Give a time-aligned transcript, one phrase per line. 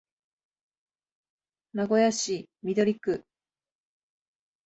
[1.73, 3.23] 名古屋市緑区